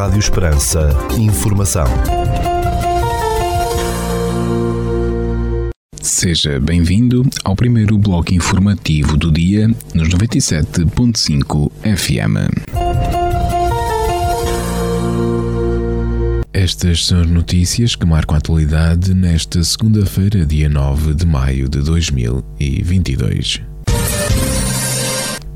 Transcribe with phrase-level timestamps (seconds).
[0.00, 0.88] Rádio Esperança.
[1.18, 1.84] Informação.
[6.00, 12.38] Seja bem-vindo ao primeiro bloco informativo do dia nos 97.5 FM.
[16.50, 21.82] Estas são as notícias que marcam a atualidade nesta segunda-feira, dia 9 de maio de
[21.82, 23.60] 2022.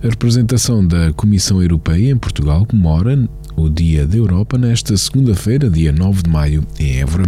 [0.04, 3.26] A representação da Comissão Europeia em Portugal comemora
[3.56, 7.26] o Dia da Europa nesta segunda-feira, dia 9 de maio, em Évora,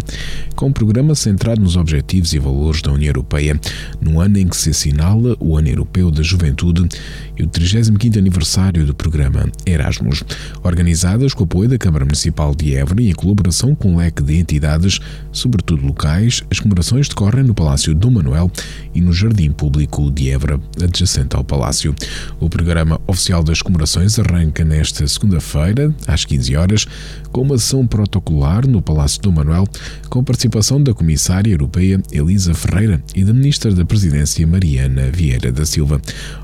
[0.55, 3.61] com um programa centrado nos objetivos e valores da União Europeia,
[4.01, 6.89] no ano em que se assinala o Ano Europeu da Juventude
[7.37, 10.25] e o 35º aniversário do programa Erasmus,
[10.63, 14.23] organizadas com o apoio da Câmara Municipal de Évora e em colaboração com um leque
[14.23, 14.99] de entidades,
[15.31, 18.51] sobretudo locais, as comemorações decorrem no Palácio Dom Manuel
[18.95, 21.95] e no Jardim Público de Évora, adjacente ao Palácio.
[22.41, 26.87] O programa oficial das comemorações arranca nesta segunda-feira, às 15 horas,
[27.31, 29.67] com uma ação protocolar no Palácio do Manuel,
[30.09, 35.67] com participação da Comissária Europeia Elisa Ferreira e da Ministra da Presidência Mariana Vieira da
[35.67, 36.01] Silva.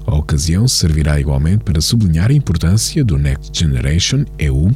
[0.06, 4.70] A ocasião servirá igualmente para sublinhar a importância do Next Generation EU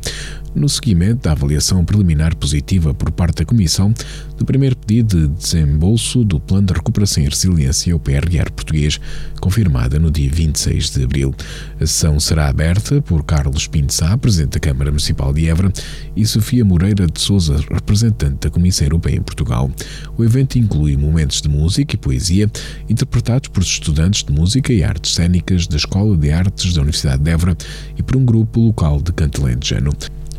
[0.56, 3.92] no seguimento da avaliação preliminar positiva por parte da Comissão
[4.36, 8.98] do primeiro pedido de desembolso do Plano de Recuperação e Resiliência, o PRR português,
[9.40, 11.34] confirmada no dia 26 de abril.
[11.78, 15.72] A sessão será aberta por Carlos Pinto Sá, Presidente da Câmara Municipal de Évora,
[16.16, 19.70] e Sofia Moreira de Souza, representante da Comissão Europeia em Portugal.
[20.16, 22.50] O evento inclui momentos de música e poesia
[22.88, 27.30] interpretados por estudantes de música e artes cênicas da Escola de Artes da Universidade de
[27.30, 27.56] Évora
[27.96, 29.36] e por um grupo local de canto.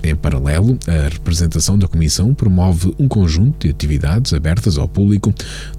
[0.04, 5.34] Em paralelo, a representação da Comissão promove um conjunto de atividades abertas ao público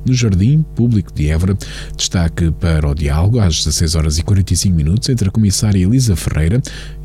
[0.05, 1.56] no Jardim Público de Évora.
[1.97, 6.61] Destaque para o diálogo às 16 horas e 45 minutos entre a Comissária Elisa Ferreira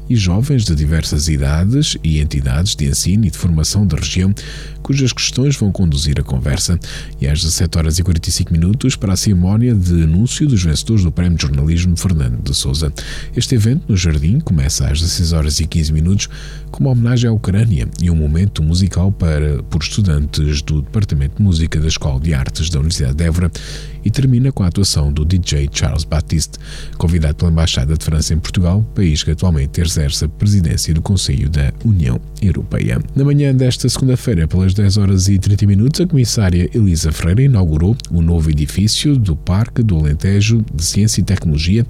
[0.09, 4.33] e jovens de diversas idades e entidades de ensino e de formação da região,
[4.81, 6.79] cujas questões vão conduzir a conversa,
[7.19, 11.11] e às 17 horas e 45 minutos para a cerimónia de anúncio dos vencedores do
[11.11, 12.91] Prémio de Jornalismo Fernando de Souza.
[13.35, 16.29] Este evento no Jardim começa às 16 horas e 15 minutos
[16.71, 21.43] com uma homenagem à Ucrânia e um momento musical para por estudantes do Departamento de
[21.43, 23.51] Música da Escola de Artes da Universidade de Évora
[24.03, 26.59] e termina com a atuação do DJ Charles Baptiste,
[26.97, 31.49] convidado pela Embaixada de França em Portugal, país que atualmente exerce a presidência do Conselho
[31.49, 32.99] da União Europeia.
[33.15, 37.95] Na manhã desta segunda-feira, pelas 10 horas e 30 minutos, a comissária Elisa Ferreira inaugurou
[38.11, 41.85] o novo edifício do Parque do Alentejo de Ciência e Tecnologia,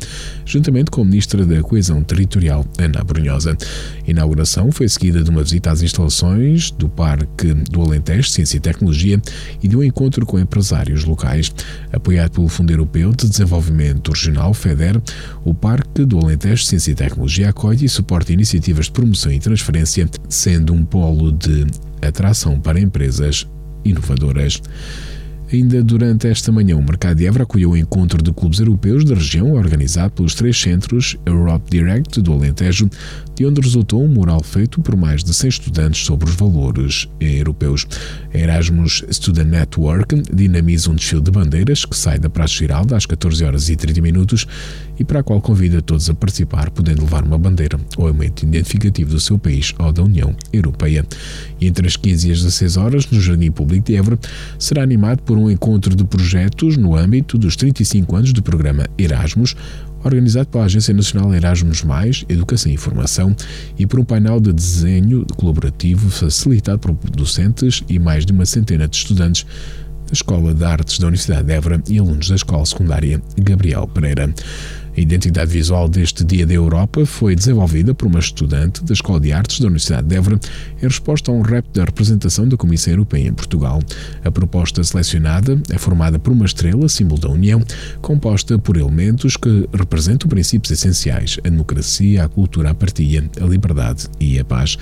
[0.46, 3.57] juntamente com a Ministra da Coesão Territorial, Ana Brunhosa.
[4.06, 8.59] A inauguração foi seguida de uma visita às instalações do Parque do Alentejo Ciência e
[8.59, 9.22] Tecnologia
[9.62, 11.53] e de um encontro com empresários locais.
[11.91, 15.02] A apoiado pelo Fundo Europeu de Desenvolvimento Regional, FEDER,
[15.46, 20.09] o Parque do Alentejo Ciência e Tecnologia acolhe e suporta iniciativas de promoção e transferência,
[20.28, 21.66] sendo um polo de
[22.02, 23.47] atração para empresas
[23.86, 24.62] inovadoras.
[25.53, 29.14] Ainda durante esta manhã, o Mercado de Évora acolheu o encontro de clubes europeus da
[29.14, 32.90] região, organizado pelos três centros Europe Direct do Alentejo,
[33.36, 37.86] de onde resultou um mural feito por mais de 100 estudantes sobre os valores europeus.
[38.34, 43.06] A Erasmus Student Network dinamiza um desfile de bandeiras que sai da Praça Giralda às
[43.06, 44.47] 14 horas e 30 minutos
[44.97, 49.12] e para a qual convida todos a participar, podendo levar uma bandeira ou elemento identificativo
[49.12, 51.06] do seu país ou da União Europeia.
[51.62, 54.18] Entre as 15 e as 16 horas, no Jardim Público de Évora,
[54.58, 59.55] será animado por um encontro de projetos no âmbito dos 35 anos do programa Erasmus,
[60.03, 61.83] organizado pela Agência Nacional Erasmus
[62.27, 63.35] Educação e Informação,
[63.77, 68.87] e por um painel de desenho colaborativo facilitado por docentes e mais de uma centena
[68.87, 69.45] de estudantes
[70.07, 74.33] da Escola de Artes da Universidade de Évora e alunos da Escola Secundária Gabriel Pereira.
[74.95, 79.33] A identidade visual deste Dia da Europa foi desenvolvida por uma estudante da Escola de
[79.33, 80.39] Artes da Universidade de Évora
[80.79, 83.79] em resposta a um rap da representação da Comissão Europeia em Portugal.
[84.23, 87.59] A proposta selecionada é formada por uma estrela, símbolo da União,
[88.01, 94.05] composta por elementos que representam princípios essenciais: a democracia, a cultura, a partilha, a liberdade
[94.19, 94.78] e a paz.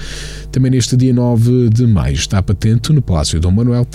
[0.51, 3.87] Também neste dia 9 de maio está patente no Palácio Dom Manuel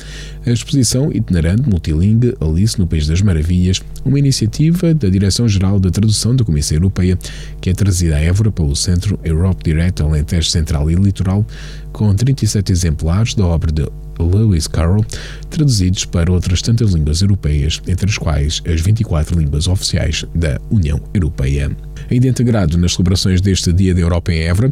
[0.46, 6.36] a exposição itinerante multilingue Alice no País das Maravilhas, uma iniciativa da Direção-Geral da Tradução
[6.36, 7.18] da Comissão Europeia
[7.60, 11.44] que é trazida a Évora pelo Centro Europe Direct Alentejo Central e Litoral,
[11.92, 13.84] com 37 exemplares da obra de
[14.20, 15.04] Lewis Carroll,
[15.50, 21.00] traduzidos para outras tantas línguas europeias, entre as quais as 24 línguas oficiais da União
[21.12, 21.76] Europeia.
[22.10, 24.70] Ainda integrado nas celebrações deste Dia da Europa em Évora.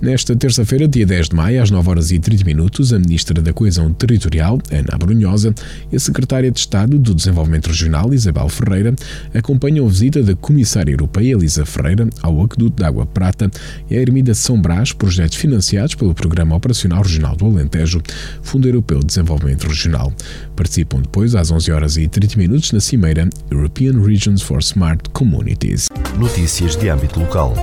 [0.00, 3.52] Nesta terça-feira, dia 10 de maio, às 9 horas e 30 minutos, a Ministra da
[3.52, 5.54] Coesão Territorial, Ana Brunhosa,
[5.90, 8.94] e a Secretária de Estado do Desenvolvimento Regional, Isabel Ferreira,
[9.34, 13.50] acompanham a visita da Comissária Europeia, Elisa Ferreira, ao Aqueduto de Água Prata
[13.90, 18.02] e à Ermida São Brás, projetos financiados pelo Programa Operacional Regional do Alentejo,
[18.42, 20.12] Fundo Europeu de Desenvolvimento Regional.
[20.56, 25.88] Participam depois, às 11 horas e 30 minutos, na Cimeira European Regions for Smart Communities.
[26.18, 27.54] Notícias de âmbito local.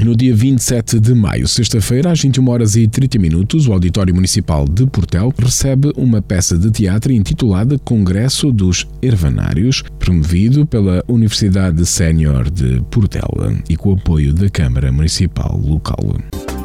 [0.00, 4.66] No dia 27 de maio, sexta-feira, às 21 horas e 30 minutos, o Auditório Municipal
[4.66, 12.50] de Portel recebe uma peça de teatro intitulada Congresso dos Ervanários, promovido pela Universidade Sénior
[12.50, 13.28] de Portel
[13.68, 16.16] e com o apoio da Câmara Municipal local.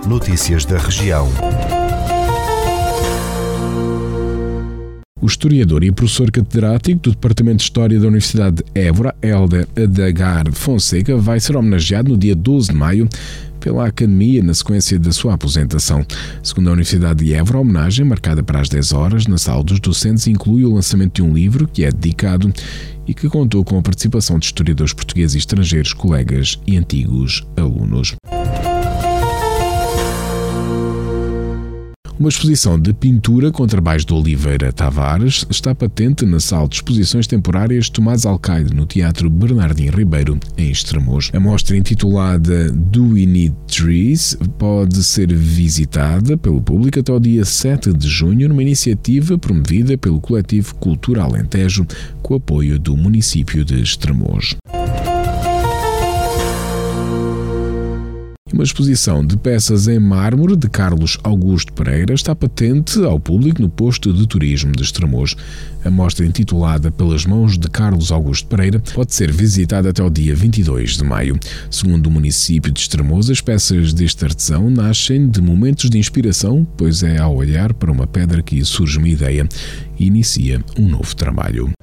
[0.08, 1.28] Notícias da região.
[5.26, 10.52] O historiador e professor catedrático do Departamento de História da Universidade de Évora, Helder Adagar
[10.52, 13.10] Fonseca, vai ser homenageado no dia 12 de maio
[13.60, 16.06] pela Academia na sequência da sua aposentação.
[16.44, 19.80] Segundo a Universidade de Évora, a homenagem, marcada para as 10 horas, na sala dos
[19.80, 22.54] docentes, inclui o lançamento de um livro que é dedicado
[23.08, 28.16] e que contou com a participação de historiadores portugueses e estrangeiros, colegas e antigos alunos.
[32.18, 37.28] Uma exposição de pintura com trabalhos de Oliveira Tavares está patente na sala de exposições
[37.28, 41.30] temporárias Tomás Alcaide, no Teatro Bernardino Ribeiro, em Estremoz.
[41.34, 47.44] A mostra intitulada Do We Need Trees pode ser visitada pelo público até o dia
[47.44, 51.86] 7 de junho numa iniciativa promovida pelo coletivo Cultura Alentejo
[52.22, 54.56] com apoio do município de Estremoz.
[58.56, 63.68] Uma exposição de peças em mármore de Carlos Augusto Pereira está patente ao público no
[63.68, 65.36] posto de turismo de Estremoz.
[65.84, 70.34] A mostra intitulada Pelas Mãos de Carlos Augusto Pereira pode ser visitada até o dia
[70.34, 71.38] 22 de maio.
[71.70, 77.04] Segundo o município de Estremoz, as peças deste artesão nascem de momentos de inspiração, pois
[77.04, 79.46] é ao olhar para uma pedra que surge uma ideia
[80.00, 81.74] e inicia um novo trabalho.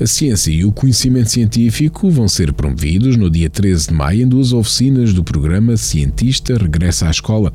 [0.00, 4.26] A ciência e o conhecimento científico vão ser promovidos no dia 13 de maio em
[4.26, 7.52] duas oficinas do programa Cientista Regressa à Escola,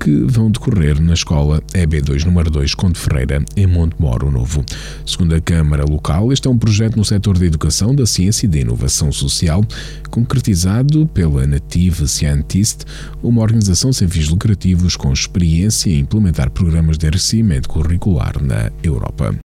[0.00, 4.64] que vão decorrer na escola EB2 número 2 Conde Ferreira, em Monte Moro Novo.
[5.06, 8.48] Segundo a Câmara Local, este é um projeto no setor da educação, da ciência e
[8.48, 9.64] da inovação social,
[10.10, 12.84] concretizado pela Native Scientist,
[13.22, 19.36] uma organização sem fins lucrativos com experiência em implementar programas de enriquecimento curricular na Europa.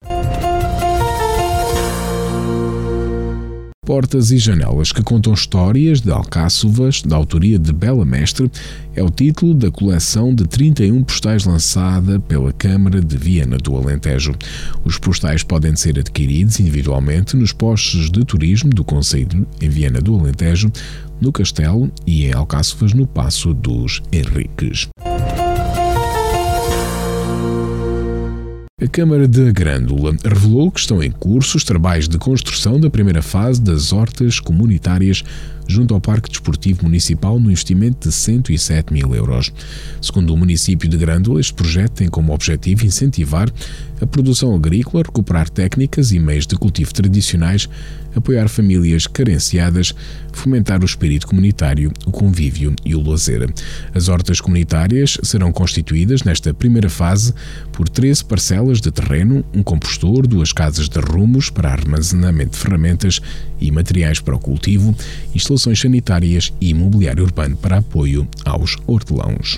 [3.86, 8.52] Portas e Janelas que contam histórias de Alcáçovas, da autoria de Bela Mestre,
[8.96, 14.34] é o título da coleção de 31 postais lançada pela Câmara de Viena do Alentejo.
[14.84, 20.20] Os postais podem ser adquiridos individualmente nos postos de turismo do Conselho em Viena do
[20.20, 20.72] Alentejo,
[21.22, 24.90] no Castelo e em Alcáçovas no Passo dos Henriques.
[28.86, 33.24] A Câmara de Grândola revelou que estão em curso os trabalhos de construção da primeira
[33.24, 35.24] fase das hortas comunitárias
[35.68, 39.52] junto ao Parque Desportivo Municipal no investimento de 107 mil euros.
[40.02, 43.52] Segundo o município de Grândola, este projeto tem como objetivo incentivar
[44.02, 47.70] a produção agrícola, recuperar técnicas e meios de cultivo tradicionais,
[48.16, 49.94] apoiar famílias carenciadas,
[50.32, 53.54] fomentar o espírito comunitário, o convívio e o lazer.
[53.94, 57.34] As hortas comunitárias serão constituídas nesta primeira fase
[57.72, 63.22] por 13 parcelas de terreno, um compostor, duas casas de rumos para armazenamento de ferramentas
[63.60, 64.96] e materiais para o cultivo,
[65.34, 69.58] instalações sanitárias e imobiliário urbano para apoio aos hortelãos.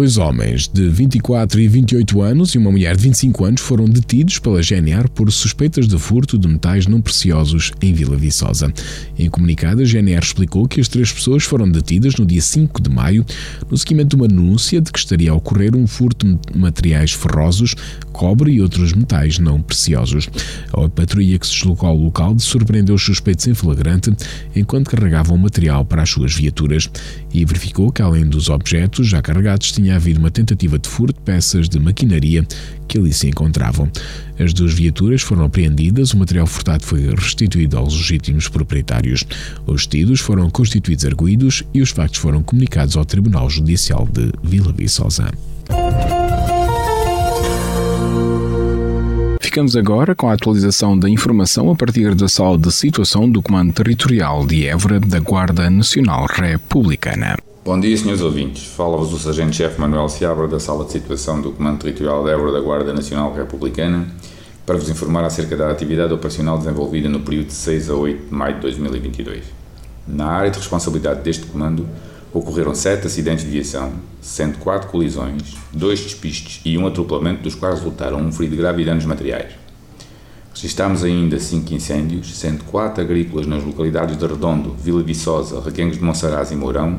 [0.00, 4.38] Dois homens de 24 e 28 anos e uma mulher de 25 anos foram detidos
[4.38, 8.72] pela GNR por suspeitas de furto de metais não preciosos em Vila Viçosa.
[9.18, 12.88] Em comunicado, a GNR explicou que as três pessoas foram detidas no dia 5 de
[12.88, 13.26] maio
[13.70, 17.74] no seguimento de uma denúncia de que estaria a ocorrer um furto de materiais ferrosos,
[18.10, 20.30] cobre e outros metais não preciosos.
[20.72, 24.10] A patrulha que se deslocou ao local surpreendeu os suspeitos em flagrante
[24.56, 26.88] enquanto carregavam material para as suas viaturas
[27.34, 31.24] e verificou que, além dos objetos já carregados, tinha havido uma tentativa de furto de
[31.24, 32.46] peças de maquinaria
[32.88, 33.90] que ali se encontravam.
[34.38, 39.24] As duas viaturas foram apreendidas, o material furtado foi restituído aos legítimos proprietários.
[39.66, 44.72] Os detidos foram constituídos arguídos e os factos foram comunicados ao Tribunal Judicial de Vila
[44.72, 45.30] Viçosa.
[49.40, 53.72] Ficamos agora com a atualização da informação a partir da sala de situação do Comando
[53.72, 57.36] Territorial de Évora da Guarda Nacional Republicana.
[57.70, 58.66] Bom dia, senhores ouvintes.
[58.66, 62.60] Fala-vos o Sargento-Chefe Manuel Seabra da Sala de Situação do Comando Territorial de Évora da
[62.60, 64.08] Guarda Nacional Republicana
[64.66, 68.34] para vos informar acerca da atividade operacional desenvolvida no período de 6 a 8 de
[68.34, 69.44] maio de 2022.
[70.04, 71.86] Na área de responsabilidade deste comando
[72.32, 77.78] ocorreram 7 acidentes de viação, sendo 4 colisões, 2 despistes e um atropelamento, dos quais
[77.78, 79.52] resultaram um ferido grave e danos materiais.
[80.52, 86.02] Registámos ainda 5 incêndios, sendo 4 agrícolas nas localidades de Redondo, Vila Viçosa, Requengos de
[86.02, 86.98] Monsaraz e Mourão,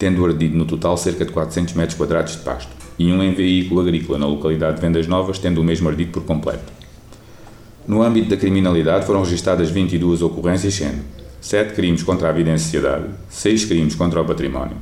[0.00, 3.82] tendo ardido no total cerca de 400 metros quadrados de pasto, e um em veículo
[3.82, 6.72] agrícola na localidade de Vendas Novas, tendo o mesmo ardido por completo.
[7.86, 11.02] No âmbito da criminalidade foram registadas 22 ocorrências, sendo
[11.38, 14.78] 7 crimes contra a vida em sociedade, 6 crimes contra o património,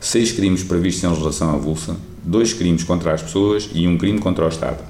[0.00, 1.94] 6 crimes previstos em legislação avulsa,
[2.24, 4.82] 2 crimes contra as pessoas e um crime contra o Estado.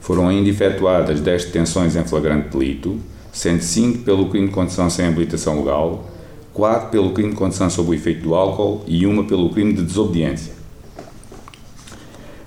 [0.00, 2.98] Foram ainda efetuadas 10 detenções em flagrante delito,
[3.32, 6.08] sendo 5 pelo crime de condução sem habilitação legal,
[6.58, 9.82] 4 pelo crime de condução sob o efeito do álcool e uma pelo crime de
[9.82, 10.52] desobediência.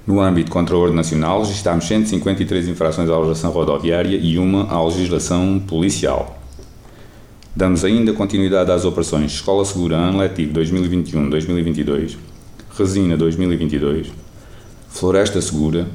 [0.06, 4.84] No âmbito contra a ordem nacional, registámos 153 infrações à legislação rodoviária e uma à
[4.84, 6.38] legislação policial.
[7.56, 12.18] Damos ainda continuidade às operações Escola Segura Ano Letivo 2021-2022,
[12.78, 14.12] Resina 2022,
[14.90, 15.88] Floresta Segura,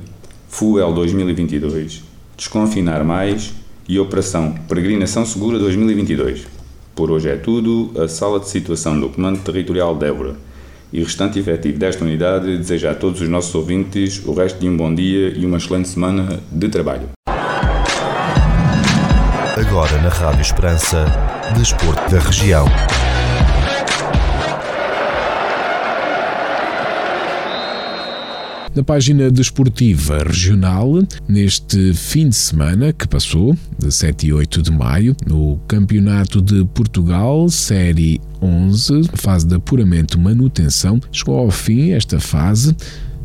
[0.48, 2.02] Fuel 2022,
[2.34, 3.52] Desconfinar Mais
[3.86, 6.55] e Operação Peregrinação Segura 2022.
[6.96, 7.92] Por hoje é tudo.
[8.02, 10.34] A sala de situação do Comando Territorial de Évora
[10.90, 14.74] e restante efetivo desta unidade deseja a todos os nossos ouvintes o resto de um
[14.74, 17.10] bom dia e uma excelente semana de trabalho.
[19.56, 21.04] Agora na Rádio Esperança,
[21.54, 22.64] Desporto da Região.
[28.76, 34.70] Na página desportiva regional, neste fim de semana que passou, de 7 e 8 de
[34.70, 42.20] maio, no Campeonato de Portugal, Série 11, fase de apuramento manutenção, chegou ao fim esta
[42.20, 42.76] fase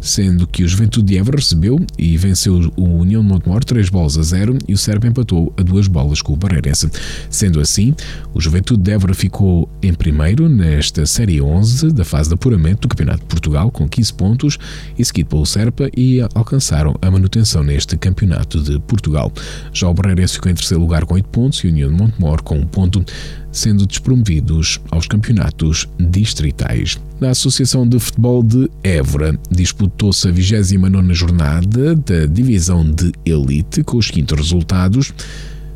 [0.02, 4.18] sendo que o Juventude de Évora recebeu e venceu o União de Montemor 3 bolas
[4.18, 6.90] a 0 e o Sérvia empatou a duas bolas com o Barreirense.
[7.30, 7.94] Sendo assim,
[8.34, 12.88] o Juventude de Évora ficou em primeiro nesta Série 11 da fase de apuramento do
[12.90, 14.58] Campeonato de Portugal com 15 pontos
[14.98, 19.32] e seguido pelo Serpa e alcançaram a manutenção neste Campeonato de Portugal.
[19.72, 22.42] Já o Barreirense ficou em terceiro lugar com 8 pontos e o União de Montemor
[22.42, 23.06] com 1 ponto
[23.52, 27.00] sendo despromovidos aos campeonatos distritais.
[27.20, 33.98] Na Associação de Futebol de Évora, disputou-se a 29 jornada da Divisão de Elite, com
[33.98, 35.14] os seguintes resultados.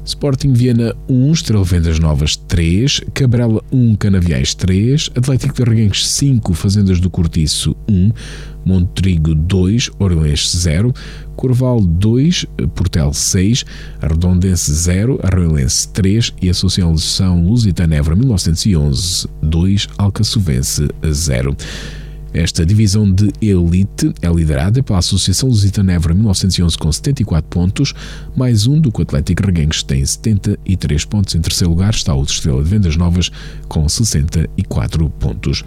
[0.05, 6.53] Sporting Viana 1, Estrela Vendas Novas 3, Cabrela 1, Canaviais 3, Atlético de Reguengos 5,
[6.53, 8.11] Fazendas do Cortiço 1,
[8.63, 10.93] Montrigo 2, Orleans 0,
[11.35, 12.45] Corval 2,
[12.75, 13.65] Portel 6,
[13.99, 21.57] Redondense 0, Arroilense 3 e Associação Lusitana Évora 1911 2, Alcaçovense 0.
[22.35, 27.93] Esta divisão de elite é liderada pela Associação Lusitana Évora 1911 com 74 pontos,
[28.35, 31.33] mais um do que o Atlético Reguengos tem 73 pontos.
[31.33, 33.31] Em terceiro lugar está o Estrela de Vendas Novas
[33.69, 35.63] com 64 pontos.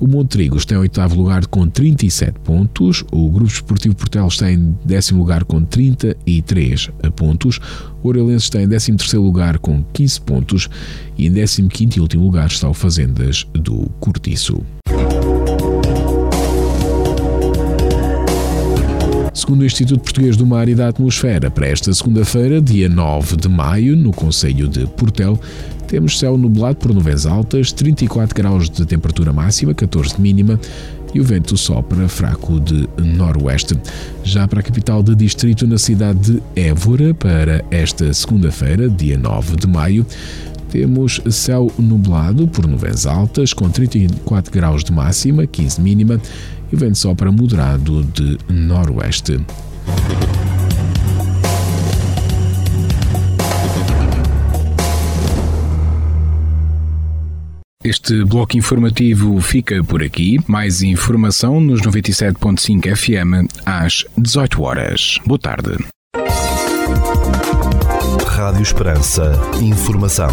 [0.00, 3.04] O Montrigo está em oitavo lugar com 37 pontos.
[3.12, 7.60] O Grupo Esportivo Portel está em décimo lugar com 33 pontos.
[8.02, 10.70] O Orelense está em décimo terceiro lugar com 15 pontos.
[11.18, 14.64] E em décimo quinto e último lugar está o Fazendas do Cortiço.
[19.50, 23.48] Segundo o Instituto Português do Mar e da Atmosfera, para esta segunda-feira, dia 9 de
[23.48, 25.36] maio, no Conselho de Portel,
[25.88, 30.60] temos céu nublado por nuvens altas, 34 graus de temperatura máxima, 14 de mínima
[31.12, 33.76] e o vento sopra fraco de noroeste.
[34.22, 39.56] Já para a capital de distrito, na cidade de Évora, para esta segunda-feira, dia 9
[39.56, 40.06] de maio,
[40.70, 46.20] temos céu nublado por nuvens altas, com 34 graus de máxima, 15 de mínima
[46.72, 49.40] e vento sopra moderado de noroeste.
[57.82, 60.38] Este bloco informativo fica por aqui.
[60.46, 65.18] Mais informação nos 97.5 FM às 18 horas.
[65.24, 65.78] Boa tarde.
[68.26, 69.32] Rádio Esperança.
[69.62, 70.28] Informação.